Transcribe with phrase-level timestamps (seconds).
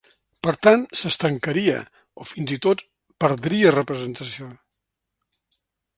[0.45, 1.75] Per tant, s’estancaria
[2.23, 2.83] o fins i tot
[3.25, 4.51] perdria representació.